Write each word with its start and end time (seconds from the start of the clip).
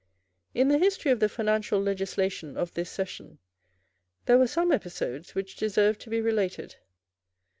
In 0.55 0.69
the 0.69 0.79
history 0.79 1.11
of 1.11 1.19
the 1.19 1.29
financial 1.29 1.79
legislation 1.79 2.57
of 2.57 2.73
this 2.73 2.89
session, 2.89 3.37
there 4.25 4.39
were 4.39 4.47
some 4.47 4.71
episodes 4.71 5.35
which 5.35 5.55
deserve 5.55 5.99
to 5.99 6.09
be 6.09 6.19
related. 6.19 6.77